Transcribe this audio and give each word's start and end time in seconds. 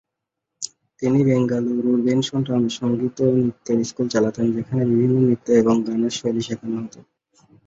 তিনি 1.01 1.19
বেঙ্গালুরুর 1.27 1.99
বেনসন 2.05 2.39
টাউনে 2.43 2.69
সংগীত 2.79 3.17
ও 3.25 3.37
নৃত্যের 3.37 3.79
স্কুল 3.83 4.07
চালাতেন, 4.13 4.45
যেখানে 4.55 4.83
বিভিন্ন 4.91 5.15
নৃত্য 5.21 5.47
এবং 5.61 5.75
গানের 5.85 6.13
শৈলী 6.17 6.41
শেখানো 6.47 6.77
হত। 6.81 6.95